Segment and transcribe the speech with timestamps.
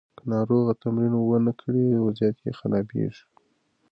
[0.17, 3.23] که ناروغ تمرین ونه کړي، وضعیت یې خرابیږي.